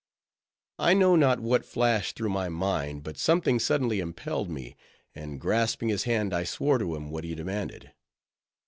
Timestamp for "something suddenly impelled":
3.19-4.49